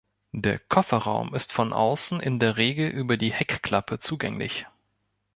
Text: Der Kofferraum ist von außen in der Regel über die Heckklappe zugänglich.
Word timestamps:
Der 0.33 0.57
Kofferraum 0.57 1.35
ist 1.35 1.53
von 1.53 1.73
außen 1.73 2.21
in 2.21 2.39
der 2.39 2.57
Regel 2.57 2.89
über 2.89 3.17
die 3.17 3.31
Heckklappe 3.31 3.99
zugänglich. 3.99 4.65